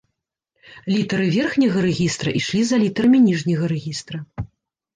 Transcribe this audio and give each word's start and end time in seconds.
Літары 0.93 1.27
верхняга 1.35 1.79
рэгістра 1.87 2.35
ішлі 2.41 2.63
за 2.73 2.81
літарамі 2.87 3.23
ніжняга 3.29 3.65
рэгістра. 3.77 4.17